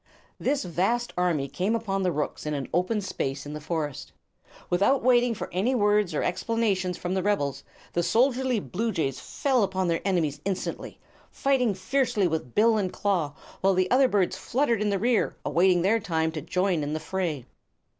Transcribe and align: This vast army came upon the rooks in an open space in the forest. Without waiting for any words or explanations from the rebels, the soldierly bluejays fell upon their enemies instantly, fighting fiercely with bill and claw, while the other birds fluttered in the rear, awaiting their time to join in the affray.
This 0.39 0.63
vast 0.63 1.13
army 1.15 1.47
came 1.47 1.75
upon 1.75 2.01
the 2.01 2.11
rooks 2.11 2.47
in 2.47 2.55
an 2.55 2.67
open 2.73 3.01
space 3.01 3.45
in 3.45 3.53
the 3.53 3.61
forest. 3.61 4.11
Without 4.67 5.03
waiting 5.03 5.35
for 5.35 5.47
any 5.53 5.75
words 5.75 6.15
or 6.15 6.23
explanations 6.23 6.97
from 6.97 7.13
the 7.13 7.21
rebels, 7.21 7.63
the 7.93 8.01
soldierly 8.01 8.59
bluejays 8.59 9.19
fell 9.19 9.61
upon 9.61 9.87
their 9.89 10.01
enemies 10.03 10.41
instantly, 10.43 10.99
fighting 11.29 11.75
fiercely 11.75 12.27
with 12.27 12.55
bill 12.55 12.77
and 12.79 12.91
claw, 12.91 13.35
while 13.59 13.75
the 13.75 13.91
other 13.91 14.07
birds 14.07 14.35
fluttered 14.35 14.81
in 14.81 14.89
the 14.89 14.97
rear, 14.97 15.35
awaiting 15.45 15.83
their 15.83 15.99
time 15.99 16.31
to 16.31 16.41
join 16.41 16.81
in 16.81 16.93
the 16.93 16.99
affray. 16.99 17.45